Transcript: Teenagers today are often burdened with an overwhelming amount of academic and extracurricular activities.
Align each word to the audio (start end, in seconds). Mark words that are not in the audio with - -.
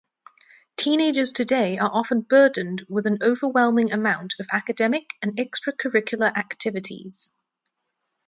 Teenagers 0.77 1.31
today 1.31 1.77
are 1.77 1.91
often 1.93 2.21
burdened 2.21 2.83
with 2.89 3.05
an 3.05 3.19
overwhelming 3.21 3.91
amount 3.91 4.33
of 4.39 4.47
academic 4.51 5.13
and 5.21 5.33
extracurricular 5.37 6.35
activities. 6.35 7.35